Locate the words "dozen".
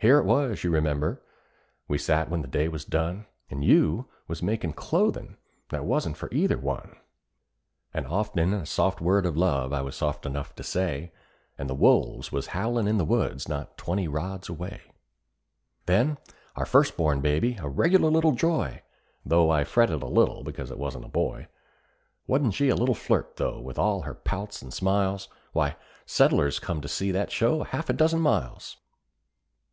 27.94-28.20, 28.46-28.76